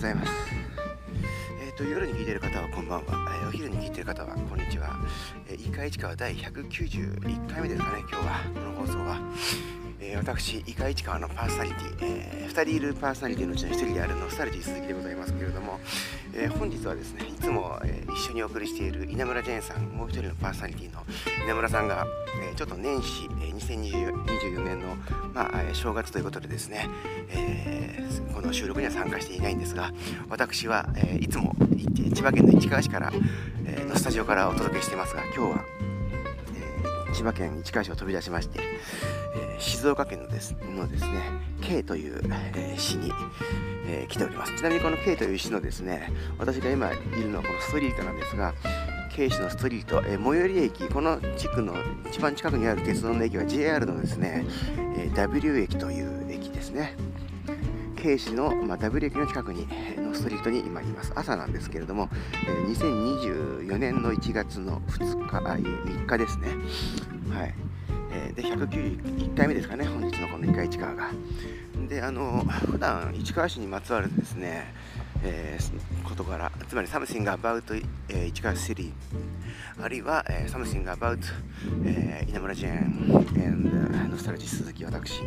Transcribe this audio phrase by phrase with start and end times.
[0.00, 0.32] ございます。
[1.62, 3.36] えっ、ー、と、夜に聞いてる方はこんばんは。
[3.42, 4.96] えー、お昼に聞いてる方はこんにちは。
[5.46, 9.20] えー、イカ市川第191回目ですかね、今日は、この放送は。
[10.00, 15.78] えー、私、イカ市川のパーソナリティ、えー、2人いるパーソナリティのうちの1人であるノスタルジー鈴木でございますけれども、
[16.34, 21.04] えー、本日はですね、いつも、えー、一緒にお送りしている稲村ジェーンさん、もう一人のパーソナリティの
[21.44, 22.06] 稲村さんが、
[22.42, 24.96] えー、ちょっと年始、えー、2024年の、
[25.34, 26.88] まあ、正月ということでですね、
[27.30, 28.04] え、
[28.34, 29.92] この収録には参加していないんですが、
[30.28, 31.54] 私は、え、いつも
[32.14, 33.12] 千葉県の市川市から、
[33.66, 35.79] え、のスタジオからお届けしていますが、今日は、
[37.12, 38.60] 千葉県市川市を飛び出しまして、
[39.34, 41.20] えー、静岡県のですのですね
[41.60, 42.20] K という、
[42.54, 43.12] えー、市に、
[43.86, 44.56] えー、来ております。
[44.56, 48.54] ちなみにこの K という市のですね私が今いるのはこのストリートなんですが
[49.12, 51.74] K 市のストリート、え、最寄り駅この地区の
[52.08, 54.46] 一番近くにある鉄道の駅は JR のですね、
[54.96, 56.96] え、W 駅という駅ですね。
[57.96, 59.68] K 市の、まあ、W 駅の近くに
[60.20, 61.12] ストリートに今います。
[61.16, 62.10] 朝なんですけれども、
[62.46, 66.48] えー、2024年の1月の2日あ3日ですね。
[67.34, 67.54] はい。
[68.12, 71.10] えー、で191回目ですかね本日のこの2回市川が。
[71.88, 74.74] であの普段市川市にまつわるですね、
[75.24, 78.92] えー、事柄つまり something about、えー、市川シティ
[79.80, 81.18] あるいは、えー、something about、
[81.86, 83.10] えー、稲村ジェーン
[83.42, 85.22] and ノスタルジー鈴木私、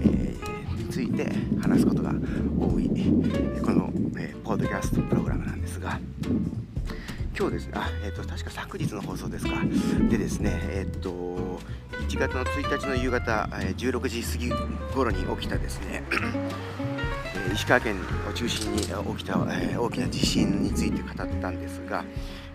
[0.00, 0.57] えー、
[0.90, 2.10] ついて話すことが
[2.58, 2.88] 多い
[3.62, 5.98] この、えー、ポッドキャストプログラムなんですが
[7.38, 9.52] 今日ですね、あ、え、ー、と、確か昨日の放送ですか。
[10.10, 11.10] でですね、えっ、ー、と、
[12.08, 14.50] 1月の1日の夕方、16時過ぎ
[14.92, 16.02] 頃に起きたですね、
[17.54, 17.94] 石川県
[18.28, 22.04] を中心に起きた、え大きな地震について語ったんですが、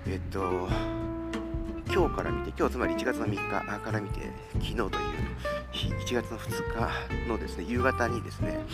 [0.05, 0.67] えっ、と、
[1.93, 4.21] 今日から見て、今日つまり1月の3日から見て、
[4.53, 4.89] 昨日という
[5.71, 8.65] 日、1月の2日のですね、夕方にですね、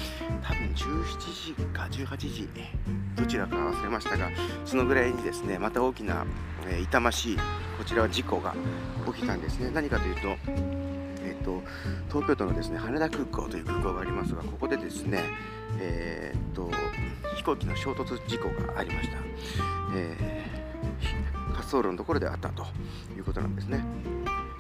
[0.42, 2.49] 多分17時か18時、
[3.17, 4.30] どちらか忘れましたが、
[4.64, 6.26] そのぐらいにですね、また大きな、
[6.66, 7.38] えー、痛ましい、
[7.77, 8.55] こちらは事故が
[9.14, 9.70] 起きたんですね。
[9.73, 10.21] 何かというと、
[11.21, 11.61] えーと、
[12.08, 15.23] 東京都のですね羽田空港という空港がありますが、ここでですね、
[15.77, 16.71] えーと、
[17.36, 19.17] 飛行機の衝突事故がありました。
[19.94, 20.58] えー
[21.50, 22.66] 滑走路のところであったと
[23.16, 23.84] いうことなんですね。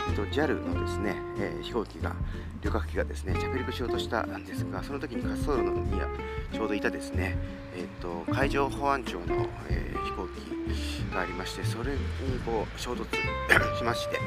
[0.09, 2.15] えっと、JAL のですね、えー、飛行機が
[2.61, 5.91] 旅客機がですね着陸しようとしたんですがその時に滑走路のに
[6.51, 7.37] ちょうどいたですね、
[7.75, 11.99] えっと、海上保安庁の、えー、飛行機がありましてそれに
[12.43, 13.05] こう衝突
[13.77, 14.19] しまして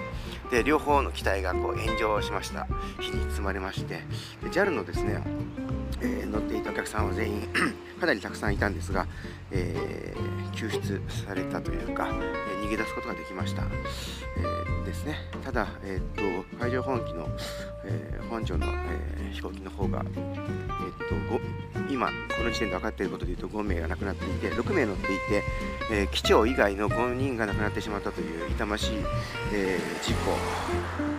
[0.52, 2.68] で両方の機体がこう炎上しました
[3.00, 4.04] 火に包まれまして
[4.52, 5.20] JAL のですね
[6.04, 7.48] えー、乗っていたお客さんは全員
[8.02, 9.06] かなりたくさんいたんですが、
[9.52, 13.62] えー、救出されたというか、えー、逃げ出すことができました、
[14.82, 15.18] えですね。
[15.44, 17.28] ただ、えーと、海上保安機の、
[17.84, 21.40] え保安庁の、え飛行機の方が、えーと、
[21.92, 25.44] 今この時点で分かっていることでいうと5名が亡くなっていて6名乗っていて、
[25.92, 28.96] え機長以外の5人が亡くなってしまったという痛ましい、
[29.52, 30.36] え事故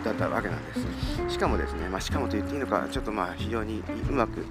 [0.04, 1.34] だったわけなんです。
[1.34, 4.46] しかもですね、まあ、しかもと言っていいのかちょっとまあ非常にうまく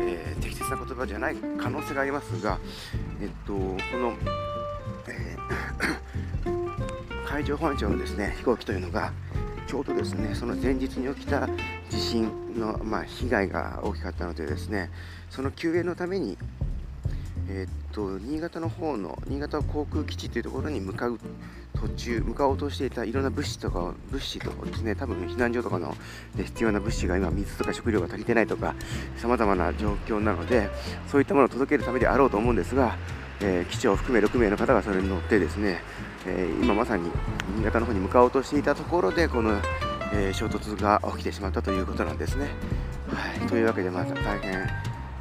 [0.00, 2.58] えー、適切な言葉じゃない可能性がありますが、
[3.20, 3.58] えっと、こ
[3.98, 4.14] の、
[5.08, 9.12] えー、海上保安庁のですね飛行機というのが
[9.66, 11.48] ちょうどですねその前日に起きた
[11.90, 14.90] 地震の、まあ、被害が大きかったのでですね
[15.30, 16.38] その救援のために
[17.50, 21.18] えー、っと新潟の方の新潟航空基地というところに向かう
[21.80, 25.94] 途中向かおうとしていたいろんな物資とか物資とかですね多分避難所とかの
[26.34, 28.74] で必要な物資が今水とか食料が足りてないとか
[29.16, 30.68] さまざまな状況なので
[31.06, 32.96] そういったものを届けるためであろうと思うんですが、
[33.40, 35.80] えー、基地を含め6名の方がそれに乗ってですね、
[36.26, 37.10] えー、今まさに
[37.56, 39.60] 新潟の方に向かおうとしていたところでこの、
[40.12, 42.48] えー、衝突が起きてしまったということなんですね。
[43.08, 44.66] はい、というわけでまた大変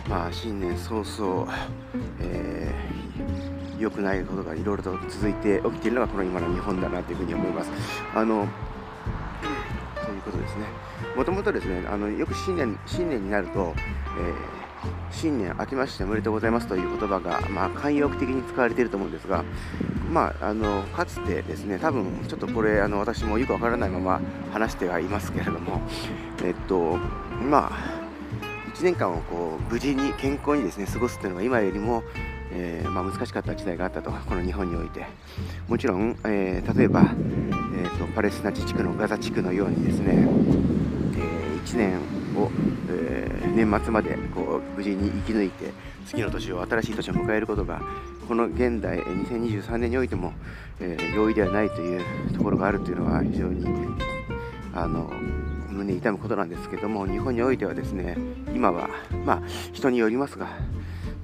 [0.10, 1.54] まあ新年早々、
[2.20, 2.74] え
[3.80, 7.72] 良くないことがいろいろと続いて起きているのがこの今の日本だなというふうに思います。
[8.14, 8.48] あの
[10.04, 10.66] ということですね。
[11.16, 19.44] もともとですね、あのよく新年新年になると、えー、新年明けましておめでとうございますという言葉が、まあ、慣用句的に使われていると思うんですが、
[20.12, 24.22] まあ、あのかつてですね、多分ちょっとこれ、あの私もよくわからないまま
[24.52, 25.82] 話してはいますけれども、
[26.44, 26.98] えっと、
[27.42, 28.08] まあ、
[28.74, 32.04] 1年間をこう無事に健康にですね過ごすというのが今よりも
[32.52, 35.06] えー、まあ、難しかった時代があったとこの日本において。
[35.68, 41.98] もちろん、えー、例えば、えーと、パレスチナ自治区のガザ地区のようにですね、えー、1年
[42.36, 42.50] を、
[42.90, 45.72] え年末までこう無事に生き抜いて
[46.06, 47.82] 次の年を新しい年を迎えることが
[48.28, 50.34] この現代2023年においても、
[50.80, 52.04] え容易ではないという
[52.34, 53.66] ところがあるというのは非常に
[54.76, 55.12] あの
[55.72, 58.18] 胸痛むことなんですけども日本においてはですね
[58.54, 58.90] 今は
[59.26, 59.42] まあ
[59.74, 60.48] 人によりますが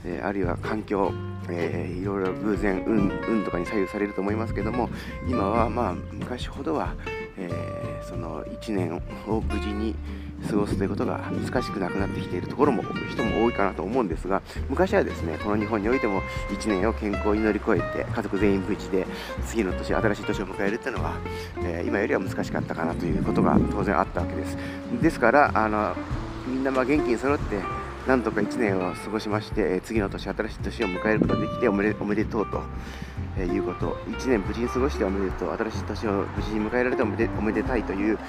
[0.05, 1.11] えー、あるいは環境、
[1.49, 4.89] えー、いろいろ偶然運運とかに左右されると思いますけども
[5.27, 6.93] 今はまあ昔ほどは、
[7.37, 9.95] えー、その1年を無事に
[10.49, 19.07] 過ごすということが難しくなくなってきているところも人も多いかなと思うんですが昔はですねこの日本においても1年を健康に乗り越えて家族全員無事で
[19.47, 21.13] 次の年新しい年を迎えるというのは、
[21.63, 24.57] えー、今よりは難しかったかなということが当然あったわけです。
[25.01, 25.95] ですからあの
[26.45, 32.61] みんなま元気に揃ってなんとか1年を過ごしまして、次の年、新しい年を迎えることができておめでおめでとうと、
[33.37, 38.19] えいうこと、1年無事に過ごしておめでとう、新しい年を無事に迎えられておめでおめでたいという、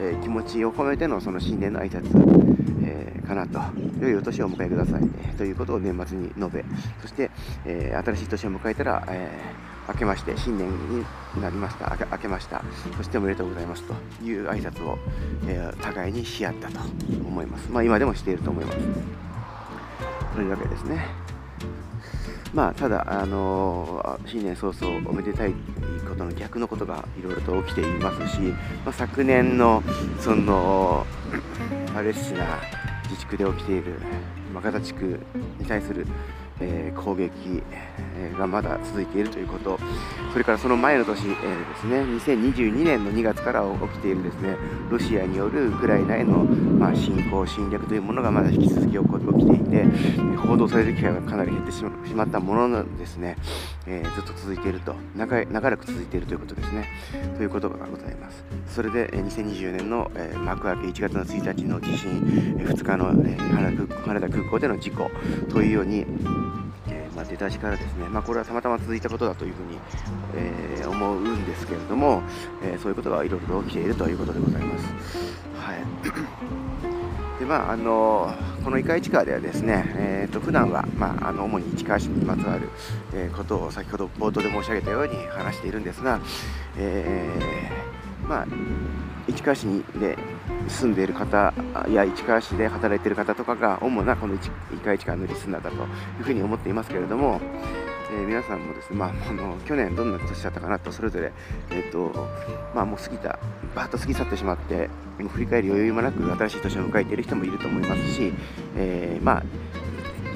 [0.00, 2.06] え気持ちを込めてのその新年の挨拶、
[2.82, 3.60] えー、かなと、
[4.00, 6.64] 良いお年をお迎えください、ね、ということを年末に述べ、
[7.02, 7.30] そして、
[7.66, 11.04] えー、新しい年を迎えたら、えー、明けまして新年に
[11.40, 11.96] なりました。
[12.10, 12.62] 明けました。
[12.96, 13.82] そしておめでとうございます。
[13.82, 13.94] と
[14.24, 14.98] いう挨拶を、
[15.46, 16.78] えー、互いにし合ったと
[17.26, 17.68] 思います。
[17.70, 18.78] まあ今でもしていると思います。
[20.34, 21.06] というわけですね。
[22.54, 25.54] まあただあのー、新年早々おめでたい
[26.08, 29.82] ことの逆のことがいろいろと起きていますし、まあ、昨年の
[30.20, 31.06] その
[31.94, 32.60] パレスチナ
[33.04, 34.00] 自治区で起きている、
[34.52, 35.20] まあ、ガザ地区
[35.58, 36.06] に対する
[36.60, 37.62] えー、攻撃、
[38.38, 39.78] がまだ続いているということ、
[40.32, 42.02] それからその前の年、えー、ですね、
[42.34, 44.56] 2022年の2月から起きているですね、
[44.90, 49.84] ロシアによるウクライナへの、まあ、侵攻、侵略というものがまだ引き続き起きていて、
[50.36, 51.84] 報道される機会がかなり減ってし
[52.14, 53.36] まったもののですね、
[53.86, 56.88] えー、ずっと続いていると長い、長らく続いているということですね、
[57.36, 58.44] ということがございます。
[58.68, 62.20] それで、2024年の、えー、幕開け1月の1日の地震、
[62.58, 65.10] 2日の、えー、羽田空港での事故
[65.48, 66.06] というように、
[67.20, 69.78] まあ、出だしからですね、まあ、これはたまたま続いたことだというふうに、
[70.34, 72.22] えー、思うんですけれども、
[72.62, 74.86] えー、そういうことがいろいろ起きているということでございます。
[75.54, 75.84] はい
[77.38, 78.34] でまあ、あの
[78.64, 82.68] このイカ市川ではですね、えーと、普段はまあ、あの主に市川市にまつわる、
[83.14, 86.20] えー、ことを先ほど冒頭で申し上げたように話しているんですが、
[86.76, 88.46] えー、まあ、
[89.28, 90.16] 市川市にで
[90.68, 91.52] 住んでいる方
[91.90, 94.50] や市川市で働いている方とかが主なこの市
[94.84, 95.78] 川市川のリスナーだとい
[96.20, 97.40] うふうに思っていますけれども、
[98.12, 101.32] えー、皆さんもですね、まあ、あの去年どんな年だったかなとそれぞれ、
[101.70, 102.12] えーと
[102.74, 103.38] まあ、もう過ぎた
[103.74, 104.88] バーッと過ぎ去ってしまって
[105.18, 108.32] もう振り返る余裕もなく新しい年を迎えている人もいると思いますし、
[108.76, 109.42] えー、まあ、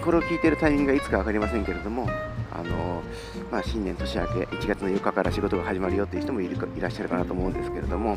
[0.04, 2.06] これを聞いているタイミングがいつか分かりませんけれども
[2.54, 3.02] あの
[3.50, 8.16] まあ、新年年明け1月の4日から仕事が始まるよという人もいるいらっしゃるかなと思うんですけれども、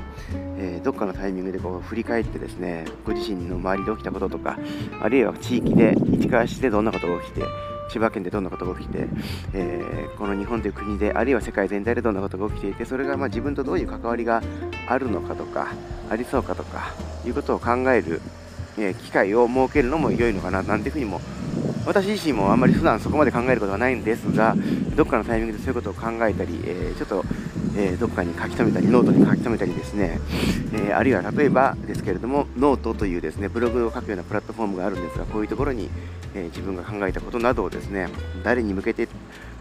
[0.58, 4.60] えー、どっかのタイミングでこう振り返ってですねご自身の周りで起きたこととか
[5.02, 7.42] あるいは地域で市川市でどんなことが起きて
[7.90, 9.08] 千葉県でどんなことが起きて、
[9.54, 14.44] えー、この日本という国であるいは世界全体でどんなことが起きていてそれがまあ自分とどういう関わりが
[14.88, 15.74] あるのかとか
[16.10, 16.94] ありそうかとか
[17.26, 18.22] いうことを考える、
[18.78, 21.37] えー、機会を設けるのも良いのかななんていうふうにも思います
[21.88, 24.56] 私自身もあんまり普段そこまで考えることはないんですが
[24.98, 27.24] どっかのタイミングでそういうことを考えたり、えー、ちょっと、
[27.78, 30.20] えー、どっかに書き留めたりノートに書き留めたりですね、
[30.74, 35.90] えー、あるいは例えばですけれどもノートというですねブログを書くようなプラットフォームがあるんですがこういうところに、
[36.36, 38.10] え自分が考えたことなどをですね
[38.44, 39.08] 誰に向けて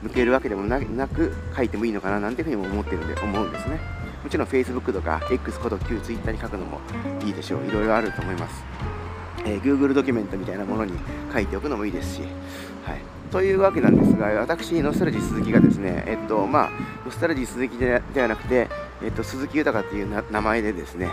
[0.03, 3.79] 向けるわけでもなく書いてもいいのかななんていうふうにも思ってるんで思うんですね。
[4.25, 6.81] もちろん Facebook とか X こと旧 Twitter に書くのも
[7.25, 7.67] いいでしょう。
[7.67, 9.06] いろいろあると思います。
[9.47, 10.93] えー、Google ドキュメントみたいなものに
[11.33, 13.01] 書いておくのもいいですし、はい、
[13.31, 16.71] というわけなんですが、私、ノスタルジー鈴木がですね、えっと、まあ、
[17.05, 18.69] ノスタルジー鈴木ではなくて、
[19.03, 21.09] えっと、鈴木豊っていう名前でですね、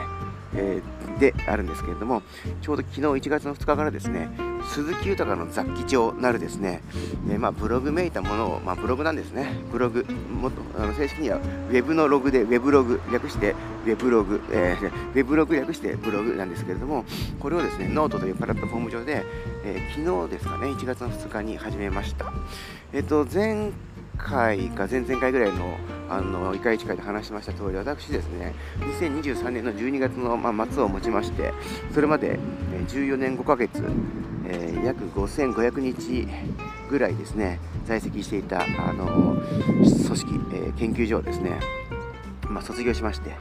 [0.55, 2.21] えー、であるんですけれども、
[2.61, 4.29] ちょうど昨日1月の2日からですね、
[4.69, 6.81] 鈴木豊の雑記帳なるですね、
[7.29, 17.05] えー、まあ、ブログめいたものを、まあ、ブログなんですね、ブログ、もっとあの正式にはウェブのログで、ウェブログ、略してウェブログ、えー、ウェブログ略してブログなんですけれども、
[17.39, 19.23] これをですね、ノートというプラットフォーム上で、
[19.63, 22.33] えー、昨日ですかね、1月の2日に始めました。
[22.91, 23.71] えっ、と、前
[24.17, 25.77] 回か前々回ぐらいの
[26.09, 31.53] あの、イカ市会で話しました通り、私ですね、2023年の12月の、まあ、末をもちまして、
[31.91, 32.37] それまで、
[32.87, 33.83] 14年5ヶ月、
[34.45, 36.27] えー、約5500日
[36.89, 39.37] ぐらいですね、在籍していた、あの
[39.77, 41.59] 組織、えー、研究所をですね、
[42.47, 43.31] まあ、卒業しまして、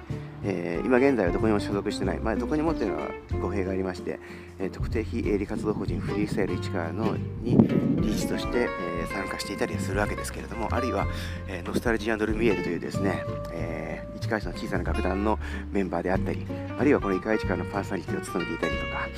[0.45, 3.09] えー、今現在はどこにも所属してない、まあ、どこにもっていうのは
[3.41, 4.19] 語弊がありまして、
[4.59, 7.59] えー、特定非営利活動法人フリースタイル市川のに
[8.01, 8.69] 理事として、え、
[9.13, 11.07] 参加していたりするわけですけれどもあるいは、
[11.47, 15.39] えー、ノスタルジールミエルというですね、えー、市川市の小さな楽団の
[15.71, 16.47] メンバーであったり
[16.79, 19.09] あるいはこの市川市川のパーソナリティを務めていたりとか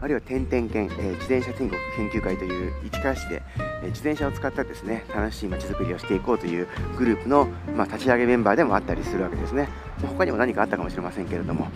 [0.00, 9.68] あるいは点々研、えー、自転車天国研究会という市川市で、えー、自転車を使ったですね楽しい街づくりをしていこうというグループの、まあ、立ち上げメンバーでもあったりするわけですね。
[10.06, 11.68] 他にも何かあったかもしれませんけれども、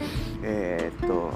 [0.45, 1.33] えー、っと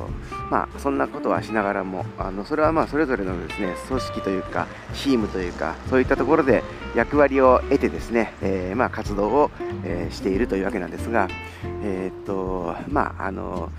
[0.50, 6.62] まあ、そんなことはしながらもあのそれはまあそれぞれのですね組織というかチームというかそういったところで
[6.94, 9.50] 役割を得てですね、えー、まあ、活動を、
[9.84, 11.28] え、しているというわけなんですが、
[11.82, 13.72] えっとまああの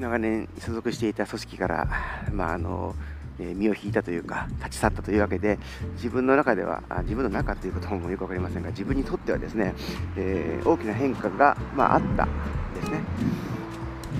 [0.00, 1.88] 長年所属していた組織から、
[2.32, 2.94] まあ、あの
[3.38, 5.58] 身を引いたというか立ち去ったというわけで
[5.94, 9.74] 自分の中では自分の中ということもよく分かりませんが自分にとってはですね、
[10.16, 12.26] えー、大きな変化が、まあ、あった
[12.74, 13.00] ですね、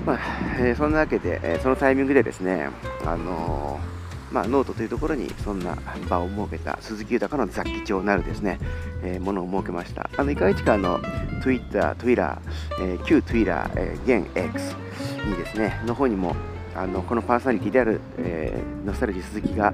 [0.06, 0.18] まあ
[0.58, 2.68] えー、そんなわけで、えー、そのタイミングでですね、
[3.04, 3.80] あの
[4.30, 5.76] まあ、ノートというところにそんな
[6.08, 8.58] 場を設けた鈴木豊の雑記帳なるですね、
[9.02, 10.10] えー、ものを設けました。
[10.16, 10.76] あの、いかいちか？
[10.76, 11.00] の
[11.42, 12.38] Twitter、Twitter、
[12.78, 14.76] えー、旧 Twitter、えー、現 X
[15.28, 16.34] にですね、の方にも
[16.74, 19.72] あのこのパーソナリティである、えー、ノスタルジー鈴木が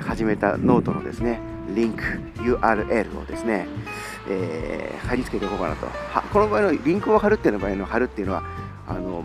[0.00, 1.40] 始めたノートのですね、
[1.74, 2.02] リンク
[2.36, 3.66] URL をですね、
[4.28, 5.86] えー、貼り付けていこうかなと。
[6.32, 8.42] この場合のリンクを貼るっていうの場合の貼るっていうのは、
[8.86, 9.24] あの、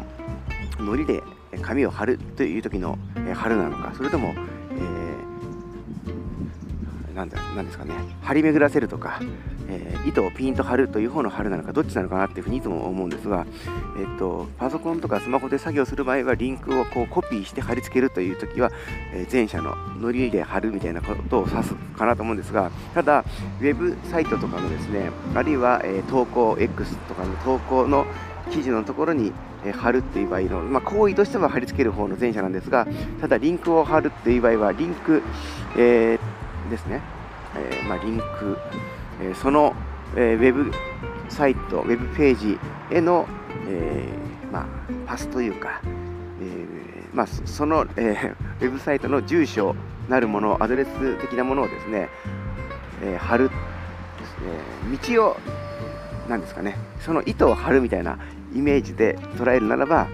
[0.80, 1.22] 糊で
[1.62, 2.98] 紙を貼るという時の
[3.34, 4.34] 貼るなのか、それとも、
[7.18, 9.20] なんだなんですかね張り巡らせるとか、
[9.70, 13.46] えー、糸をピンと張るという方の張るなのかどっちなのかなっていうふうにいつも思うんですが、
[14.00, 18.72] えっと、パソコンとかスマホで作業する場合はリンクをこうコピーして貼り付けるという時は、
[19.14, 23.26] えー、前者のノリで貼るみたいなことを指すかなと思うんですがただ
[23.60, 28.06] ウェブサイトとかのですねあるいは、えー、投稿 X とかの投稿の
[28.52, 29.34] 記事のところに
[29.74, 32.88] 貼るっていう場合の、まあ、行為としては貼り付ける方の前者なんですが
[33.20, 35.22] ただリンクを貼るっていう場合はリンク、
[35.76, 36.38] えー
[36.70, 37.02] ですね、
[37.56, 38.58] え、まあ、リンク、
[39.22, 39.76] え、その、
[40.16, 40.72] え、ウェブ
[41.30, 42.60] サイト、ウェブページ
[42.92, 43.28] への、
[43.68, 44.08] え
[44.52, 44.66] まあ、
[45.06, 45.82] パスというか、
[46.42, 46.66] え
[47.14, 49.76] まあ、その、えウェブサイトの住所
[50.10, 52.10] なるもの、アドレス的なものをですね、
[53.04, 53.56] え貼るで
[54.26, 55.38] すね、道を、
[56.30, 58.18] なんですかね、その糸を張るみたいな
[58.54, 60.08] イメージで捉えるならば、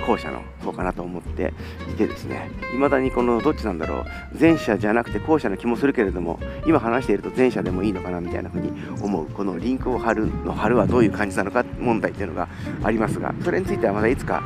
[0.00, 1.52] 後者の方かなと思って
[1.90, 4.04] いてですね未だにこのどっちなんだろう
[4.38, 12.48] 前者じゃなくて後者の気もするけれども今話していると前者でもいいのかなみたいな風に思うこのリンクを貼るの貼るはどういう感じなのか問題っていうのが
[12.82, 14.42] ありますがそれについてはまだいつか、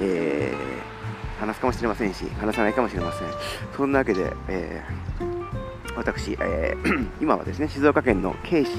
[0.00, 3.28] えー、話すかもしれませんし話さないかもしれません。
[3.76, 5.31] そんなわけで、えー
[6.02, 8.70] 私、えー、 今はですね静岡県の京市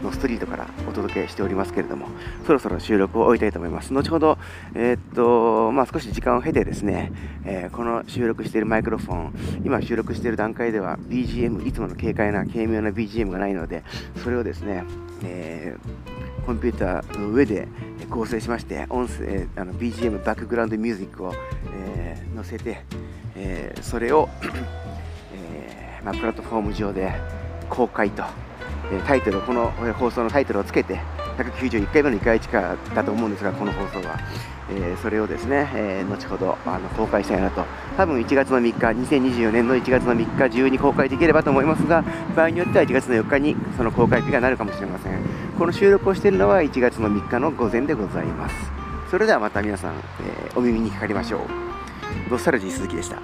[0.00, 2.06] のストリートからお届けしておりますけれども
[2.46, 3.92] そろそろ収録を終えたいと思います。
[3.92, 4.38] 後ほど、
[4.76, 7.12] えー、っとまあ、少し時間を経てですね、
[7.44, 13.82] えー、この収録しているマイクロフォン今収録している段階では BGM いつもの軽快な軽妙な BGM がないので
[14.22, 14.84] それをですね、
[15.24, 15.76] え
[16.46, 17.66] コンピューターの上で
[18.08, 21.34] 構成しまして音声あの BGM バックグラウンドミュージックを、
[21.72, 22.84] え載せて、
[23.34, 24.28] えそれを、
[26.12, 27.12] プラットフォーム上で
[27.68, 28.22] 公開と、
[28.92, 31.00] えタイトルこの放送のタイトルをつけて
[31.38, 34.18] 191回目の2回地下だと思うんですがこの放送は、
[34.70, 37.64] え、それをですね、え、後ほどあの公開したいなと。
[37.96, 42.04] 多分1月の3日2024年の1月の3日中に公開できればと思いますが
[42.36, 45.20] 場合によっては1月の4日にその公開日がなるかもしれません。
[45.58, 48.54] この収録をしているのは1月の3日の午前でございます。
[49.10, 51.40] それではまた皆さん、え、お耳にかかりましょう。
[52.30, 53.18] ドスタルジー鈴木でした。